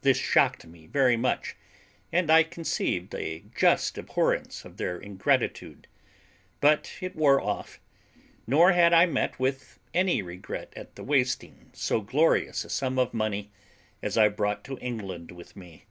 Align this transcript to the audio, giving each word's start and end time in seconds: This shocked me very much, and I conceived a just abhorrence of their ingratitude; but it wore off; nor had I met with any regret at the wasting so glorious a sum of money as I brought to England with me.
This 0.00 0.16
shocked 0.16 0.66
me 0.66 0.88
very 0.88 1.16
much, 1.16 1.54
and 2.12 2.28
I 2.28 2.42
conceived 2.42 3.14
a 3.14 3.44
just 3.54 3.96
abhorrence 3.96 4.64
of 4.64 4.78
their 4.78 4.98
ingratitude; 4.98 5.86
but 6.60 6.94
it 7.00 7.14
wore 7.14 7.40
off; 7.40 7.78
nor 8.48 8.72
had 8.72 8.92
I 8.92 9.06
met 9.06 9.38
with 9.38 9.78
any 9.94 10.22
regret 10.22 10.72
at 10.74 10.96
the 10.96 11.04
wasting 11.04 11.70
so 11.72 12.00
glorious 12.00 12.64
a 12.64 12.68
sum 12.68 12.98
of 12.98 13.14
money 13.14 13.52
as 14.02 14.18
I 14.18 14.28
brought 14.28 14.64
to 14.64 14.78
England 14.78 15.30
with 15.30 15.54
me. 15.54 15.84